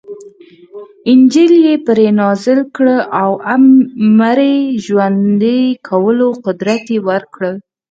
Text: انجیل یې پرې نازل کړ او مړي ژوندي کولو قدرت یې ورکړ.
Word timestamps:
انجیل 1.11 1.51
یې 1.65 1.73
پرې 1.87 2.07
نازل 2.19 2.59
کړ 2.75 2.87
او 3.21 3.31
مړي 4.17 4.57
ژوندي 4.85 5.61
کولو 5.87 6.27
قدرت 6.45 6.83
یې 6.93 6.99
ورکړ. 7.09 7.41